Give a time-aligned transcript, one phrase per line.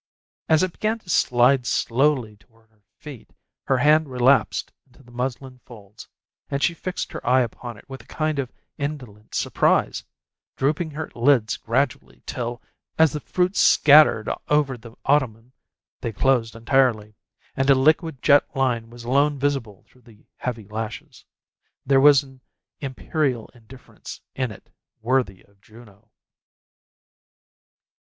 [0.49, 3.29] As it began to slide slowly toward her feet,
[3.65, 6.07] her hand relapsed into the muslin folds,
[6.49, 10.03] and she fixed her eye upon it with a kind of indolent surprise,
[10.57, 12.63] drooping her lids gradually till,
[12.97, 15.53] as the fruit scattered over the ottoman,
[15.99, 17.15] they closed entirely,
[17.55, 21.25] and a liquid jet line was alone visible through the heavy lashes.
[21.85, 22.41] There was an
[22.79, 26.09] imperial indifference in it worthy of Juno.